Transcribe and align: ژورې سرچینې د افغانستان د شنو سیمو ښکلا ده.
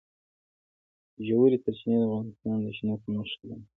ژورې 1.27 1.57
سرچینې 1.63 1.97
د 1.99 2.03
افغانستان 2.09 2.55
د 2.63 2.67
شنو 2.77 2.95
سیمو 3.01 3.21
ښکلا 3.29 3.55
ده. 3.59 3.65